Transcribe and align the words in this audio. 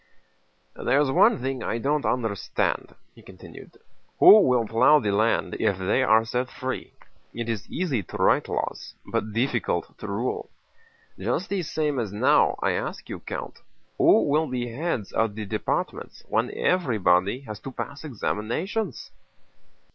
"There's 0.75 1.11
one 1.11 1.37
thing 1.43 1.61
I 1.61 1.77
don't 1.77 2.07
understand," 2.07 2.95
he 3.13 3.21
continued. 3.21 3.77
"Who 4.17 4.41
will 4.41 4.65
plow 4.65 4.97
the 4.97 5.11
land 5.11 5.55
if 5.59 5.77
they 5.77 6.01
are 6.01 6.25
set 6.25 6.49
free? 6.49 6.93
It 7.35 7.47
is 7.47 7.69
easy 7.69 8.01
to 8.01 8.17
write 8.17 8.49
laws, 8.49 8.95
but 9.05 9.31
difficult 9.31 9.95
to 9.99 10.07
rule.... 10.07 10.49
Just 11.19 11.49
the 11.49 11.61
same 11.61 11.99
as 11.99 12.11
now—I 12.11 12.71
ask 12.71 13.09
you, 13.09 13.19
Count—who 13.19 14.23
will 14.23 14.47
be 14.47 14.71
heads 14.73 15.11
of 15.11 15.35
the 15.35 15.45
departments 15.45 16.23
when 16.27 16.49
everybody 16.57 17.41
has 17.41 17.59
to 17.59 17.71
pass 17.71 18.03
examinations?" 18.03 19.11